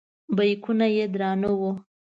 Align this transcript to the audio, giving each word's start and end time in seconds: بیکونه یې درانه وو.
بیکونه 0.35 0.87
یې 0.95 1.05
درانه 1.13 1.49
وو. 1.59 1.71